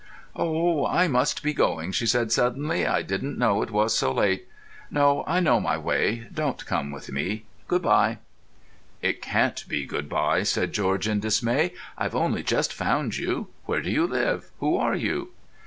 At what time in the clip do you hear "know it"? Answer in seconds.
3.37-3.69